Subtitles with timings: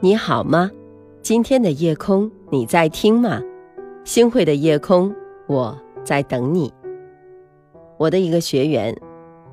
[0.00, 0.70] 你好吗？
[1.22, 3.42] 今天的夜空你在听吗？
[4.04, 5.12] 星汇的夜空，
[5.48, 6.72] 我在等你。
[7.96, 8.96] 我的一个学员，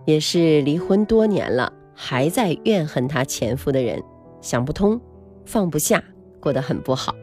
[0.05, 3.99] 也是离婚多年了，还在怨恨她前夫的人，
[4.39, 5.01] 想不通，
[5.45, 6.03] 放不下，
[6.39, 7.15] 过得很不好。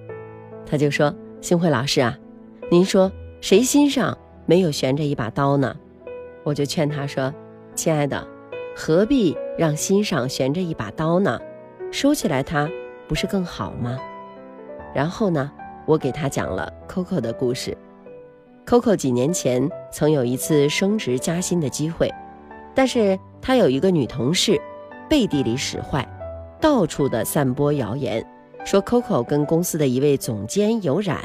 [0.66, 2.18] 他就说：“星慧老师啊，
[2.73, 5.76] 您说谁心上没有悬着一把刀呢？”
[6.43, 7.32] 我就劝他说
[7.76, 8.26] ：“亲爱的，
[8.75, 11.39] 何必让心上悬着一把刀呢？
[11.93, 12.68] 收起来它。”
[13.12, 13.98] 不是更好吗？
[14.94, 15.53] 然后呢，
[15.84, 17.76] 我给他讲了 Coco 的故事。
[18.66, 22.11] Coco 几年前曾有一次升职加薪的机会，
[22.75, 24.58] 但是他有一个女同事
[25.11, 26.08] 背地里使坏，
[26.58, 28.26] 到处的散播谣言，
[28.64, 31.20] 说 Coco 跟公司的一位总监有染。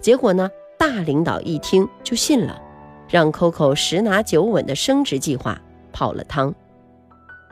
[0.00, 0.48] 结果呢，
[0.78, 2.62] 大领导一听就信了，
[3.08, 5.60] 让 Coco 十拿九稳的升职计划
[5.92, 6.54] 泡了汤。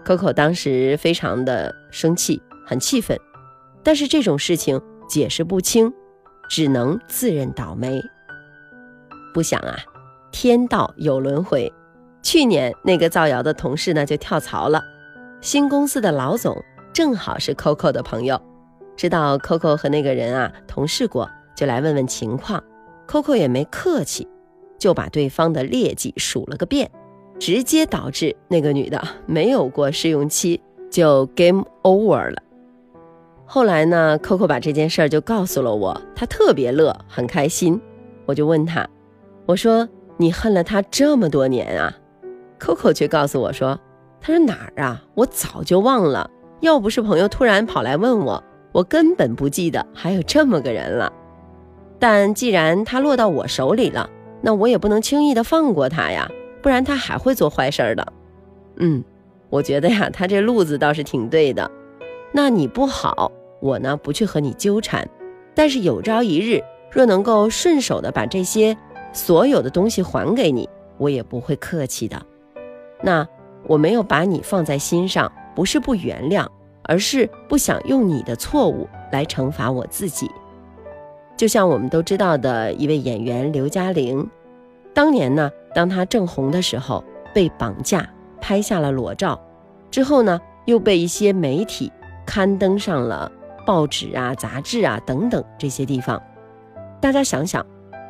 [0.04, 3.18] Coco 当时非常的生气，很气愤。
[3.86, 5.92] 但是这种事情解释不清，
[6.50, 8.02] 只能自认倒霉。
[9.32, 9.76] 不想啊，
[10.32, 11.72] 天道有轮回。
[12.20, 14.82] 去年那个造谣的同事呢就跳槽了，
[15.40, 16.60] 新公司的老总
[16.92, 18.42] 正好是 Coco 的朋友，
[18.96, 22.60] 知道 Coco 和那个人啊同事过，就来问问情况。
[23.06, 24.26] Coco 也没客气，
[24.80, 26.90] 就把对方的劣迹数了个遍，
[27.38, 32.42] 直接导致那个女的没有过试用期就 game over 了。
[33.48, 37.80] 后来呢，Coco 把这件事儿就告诉了我，他特别乐，很开心。
[38.26, 38.86] 我就问他，
[39.46, 41.96] 我说你恨了他这么多年啊
[42.58, 43.78] ？Coco 却告诉我说，
[44.20, 45.00] 他说哪儿啊？
[45.14, 46.28] 我早就忘了，
[46.60, 51.12] 要不是朋友突然跑来问我，我根本不记得还有这么个人了。
[52.00, 54.10] 但既然他落到我手里了，
[54.42, 56.28] 那我也不能轻易的放过他呀，
[56.60, 58.12] 不然他还会做坏事的。
[58.78, 59.04] 嗯，
[59.48, 61.70] 我觉得呀，他这路子倒是挺对的。
[62.32, 63.32] 那你不好，
[63.66, 65.08] 我呢不去和你纠缠，
[65.52, 68.76] 但是有朝一日若能够顺手的把这些
[69.12, 70.68] 所有的东西还给你，
[70.98, 72.24] 我也不会客气的。
[73.02, 73.26] 那
[73.66, 76.46] 我没有把你放在心上，不是不原谅，
[76.84, 80.30] 而是不想用你的错误来惩罚我自己。
[81.36, 84.30] 就像我们都知道的一位演员刘嘉玲，
[84.94, 87.02] 当年呢，当她正红的时候
[87.34, 88.08] 被绑架
[88.40, 89.38] 拍下了裸照，
[89.90, 91.92] 之后呢又被一些媒体。
[92.24, 93.30] 刊登上了
[93.66, 96.22] 报纸啊、杂志啊等等这些地方，
[97.00, 97.66] 大家想想，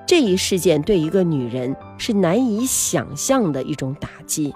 [0.07, 4.55] 这一事件对一个女人是难以想象的一种打击。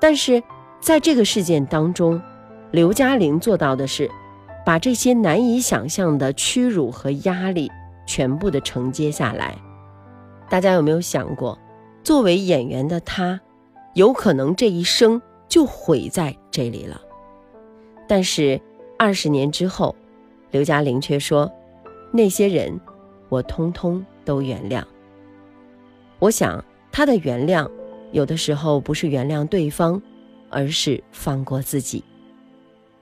[0.00, 0.42] 但是
[0.80, 2.20] 在这个事件当中，
[2.72, 4.10] 刘嘉玲做到的是，
[4.66, 7.70] 把这些难以想象的屈辱和压力
[8.04, 9.56] 全部的承接下来。
[10.50, 11.56] 大家有没有想过，
[12.02, 13.40] 作为演员的她，
[13.94, 17.00] 有可能这一生就毁在这里了？
[18.08, 18.60] 但是。
[18.98, 19.94] 二十年之后，
[20.50, 21.50] 刘嘉玲却说
[22.12, 22.80] ：“那些人，
[23.28, 24.84] 我通通都原谅。”
[26.18, 27.70] 我想，她的原谅，
[28.12, 30.00] 有的时候不是原谅对方，
[30.48, 32.02] 而是放过自己。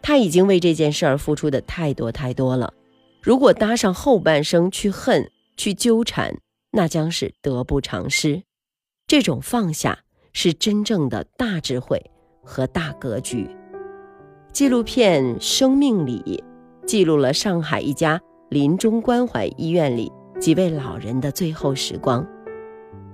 [0.02, 2.74] 他已经为这件事儿付出的太多太多了，
[3.22, 6.36] 如果搭上后半生去恨、去纠缠，
[6.72, 8.42] 那将是得不偿失。
[9.06, 10.00] 这种放下，
[10.32, 12.10] 是真正的大智慧
[12.42, 13.48] 和大格局。
[14.52, 16.22] 纪录片《生命里》
[16.86, 22.26] 记录了上海一家临终关怀医院里几位老人的最后时光。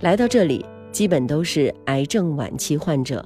[0.01, 3.25] 来到这里，基本都是癌症晚期患者，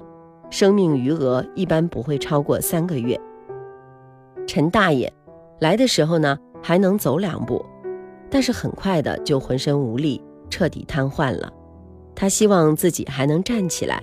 [0.50, 3.18] 生命余额一般不会超过三个月。
[4.46, 5.10] 陈大爷
[5.60, 7.64] 来的时候呢，还能走两步，
[8.28, 11.50] 但是很快的就浑身无力，彻底瘫痪了。
[12.14, 14.02] 他希望自己还能站起来，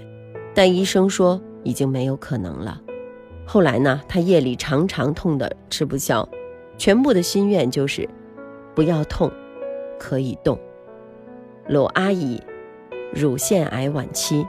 [0.56, 2.82] 但医生说已经没有可能了。
[3.54, 6.26] 后来呢，他夜里常常痛得吃不消，
[6.78, 8.08] 全部的心愿就是
[8.74, 9.30] 不要痛，
[10.00, 10.58] 可以动。
[11.68, 12.42] 罗阿姨
[13.14, 14.48] 乳腺癌晚期，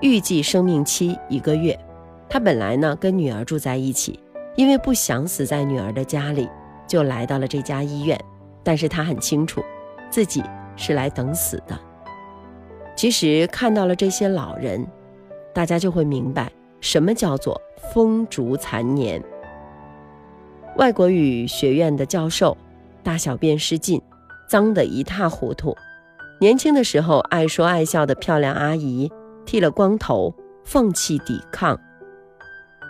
[0.00, 1.78] 预计生命期一个月。
[2.26, 4.18] 她本来呢跟女儿住在一起，
[4.56, 6.48] 因为不想死在女儿的家里，
[6.88, 8.18] 就来到了这家医院。
[8.62, 9.62] 但是她很清楚，
[10.08, 10.42] 自己
[10.74, 11.78] 是来等死的。
[12.96, 14.86] 其实看到了这些老人，
[15.52, 16.50] 大家就会明白。
[16.82, 17.58] 什么叫做
[17.92, 19.22] 风烛残年？
[20.76, 22.56] 外国语学院的教授，
[23.04, 24.02] 大小便失禁，
[24.48, 25.76] 脏得一塌糊涂。
[26.40, 29.10] 年轻的时候爱说爱笑的漂亮阿姨，
[29.46, 30.34] 剃了光头，
[30.64, 31.78] 放弃抵抗。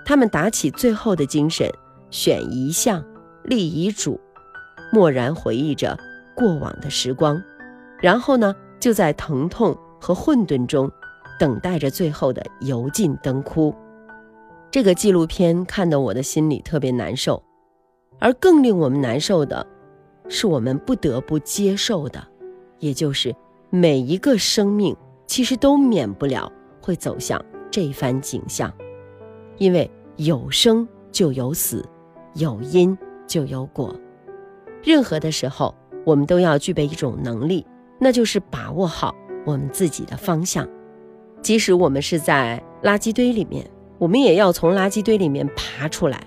[0.07, 1.71] 他们打起最后的精神，
[2.11, 3.05] 选遗像，
[3.45, 4.19] 立遗嘱，
[4.91, 5.99] 默然回忆着
[6.35, 7.41] 过往的时光，
[8.01, 10.91] 然后呢，就在疼痛和混沌中，
[11.43, 13.75] 等待着最后的油尽灯枯。
[14.71, 17.43] 这个纪录片看得我的心里特别难受，
[18.21, 19.67] 而更令我们难受的，
[20.29, 22.25] 是我们不得不接受的，
[22.79, 23.35] 也就是
[23.71, 24.97] 每一个生命
[25.27, 26.49] 其实都免不了
[26.81, 28.73] 会走向这番景象，
[29.59, 31.85] 因为有生就有死，
[32.35, 32.97] 有因
[33.27, 33.93] 就有果。
[34.81, 35.75] 任何的时候，
[36.07, 37.67] 我们都要具备一种能力，
[37.99, 39.13] 那就是把握好
[39.45, 40.65] 我们自己的方向。
[41.43, 43.69] 即使我们是在垃圾堆里面，
[43.99, 46.25] 我们也要从垃圾堆里面爬出来。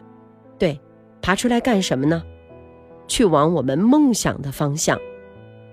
[0.60, 0.80] 对，
[1.22, 2.22] 爬出来干什么呢？
[3.08, 5.00] 去往我们梦想的方向，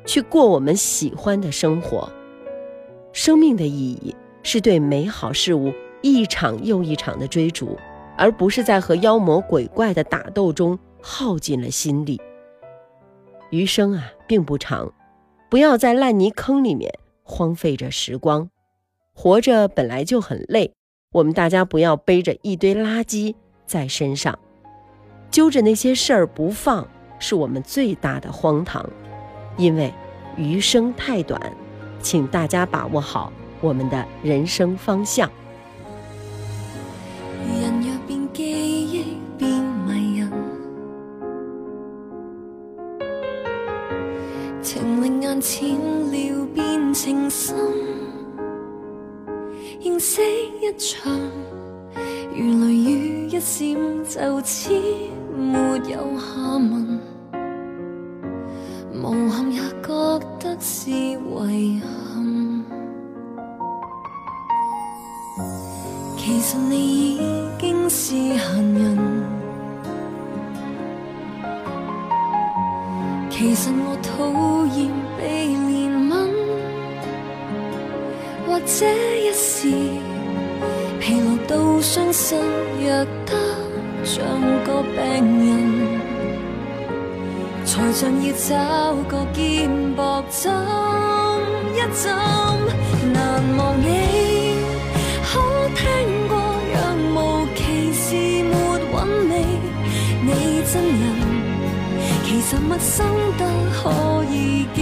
[0.05, 2.11] 去过我们喜欢的生活。
[3.13, 5.73] 生命的意义是对美好事物
[6.03, 7.77] 一场又一场的追逐，
[8.17, 12.21] 而不是在和妖魔鬼怪的打斗中耗尽了心力。
[13.51, 14.93] 余生啊，并不长，
[15.51, 16.93] 不要在烂泥坑里面
[17.23, 18.49] 荒废着时光。
[19.15, 20.73] 活着本来就很累，
[21.13, 23.35] 我们大家不要背着一堆垃圾
[23.67, 24.39] 在身上，
[25.31, 26.89] 揪着那些事儿不放，
[27.19, 28.89] 是我们最大的荒唐。
[29.59, 29.93] 因为
[30.37, 31.41] 余生太短，
[32.01, 33.31] 请大家把握好
[33.61, 35.31] 我们的人生方向。
[37.61, 39.51] 人若变记忆变
[39.87, 40.33] 迷人
[44.63, 47.55] 情令眼浅了变情深，
[49.85, 50.23] 认识
[50.61, 51.13] 一场，
[52.37, 54.71] 如雷雨一闪，就此
[55.37, 55.59] 没
[55.91, 57.01] 有下文。
[58.95, 62.65] 无憾也觉得是遗憾。
[66.17, 67.21] 其实你已
[67.59, 68.97] 经是闲人。
[73.29, 74.89] 其实我讨厌
[75.19, 75.57] 被
[78.65, 78.87] 这，
[79.21, 79.69] 一时
[81.01, 82.39] 疲劳到伤心，
[82.81, 83.35] 弱得
[84.05, 84.25] 像
[84.65, 85.01] 个病
[85.45, 85.51] 人，
[87.65, 90.53] 才像要找个肩膊枕
[91.75, 92.15] 一枕。
[93.13, 93.85] 难忘你，
[95.25, 95.31] 可
[95.75, 96.33] 听过
[96.73, 96.75] 若
[97.15, 97.17] 无
[97.57, 98.53] 其事没
[98.93, 98.97] 韵
[99.29, 99.33] 味，
[100.23, 100.29] 你
[100.73, 101.03] 真人。
[102.25, 103.05] 其实陌生
[103.37, 103.41] 得
[103.73, 104.79] 可以记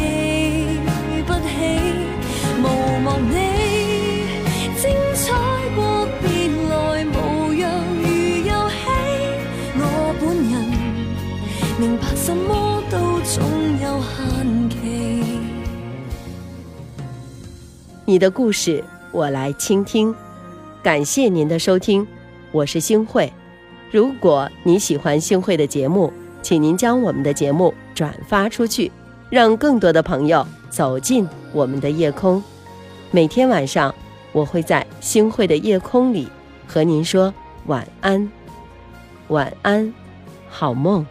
[1.27, 1.49] 不起，
[2.63, 2.65] 无
[3.05, 3.35] 望你
[18.11, 20.13] 你的故事我来倾听，
[20.83, 22.05] 感谢您的收听，
[22.51, 23.33] 我是星慧。
[23.93, 26.13] 如果你喜欢星慧的节目。
[26.43, 28.91] 请您将我们的节目转发出去，
[29.29, 32.43] 让更多的朋友走进我们的夜空。
[33.13, 33.95] 每天晚上，
[34.33, 36.29] 我会在星汇的夜空里
[36.67, 37.33] 和您说
[37.67, 38.29] 晚安，
[39.29, 39.95] 晚安，
[40.49, 41.07] 好梦。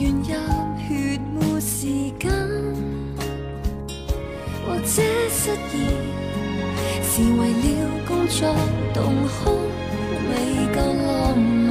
[0.00, 1.86] 愿入血没时
[2.18, 2.32] 间，
[4.64, 4.86] 或者
[5.28, 5.76] 失意
[7.04, 7.64] 是为了
[8.08, 8.48] 工作
[8.94, 9.60] 动哭，
[10.30, 10.32] 未
[10.74, 11.68] 够浪漫，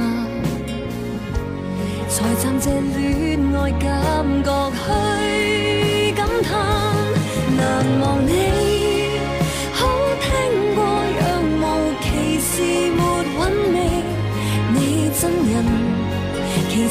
[2.08, 3.90] 才暂借恋爱感
[4.44, 6.48] 觉去感叹。
[7.56, 7.60] 难
[8.00, 8.30] 忘你，
[9.72, 9.78] 好
[10.22, 10.30] 听
[10.76, 10.78] 过
[11.18, 11.20] 若
[11.58, 11.62] 无
[12.00, 12.52] 其事
[12.92, 13.40] 没韵
[13.74, 13.76] 味，
[14.72, 14.78] 你
[15.20, 15.20] 真
[15.52, 15.79] 人。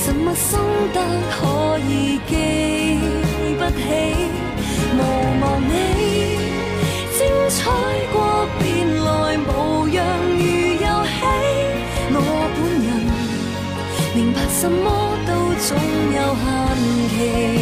[0.01, 0.58] 什么心
[0.94, 0.98] 得
[1.29, 2.32] 可以记
[3.58, 3.79] 不起，
[4.98, 5.00] 无
[5.41, 5.72] 望你
[7.18, 7.60] 精彩
[8.12, 8.63] 过便
[9.03, 9.50] 来无
[9.89, 9.98] 恙
[10.38, 10.41] 如
[10.84, 11.18] 游戏。
[12.12, 12.18] 我
[12.56, 12.89] 本人
[14.15, 14.86] 明白什么
[15.27, 15.29] 都
[15.60, 15.68] 总
[16.15, 16.48] 有限
[17.10, 17.59] 期。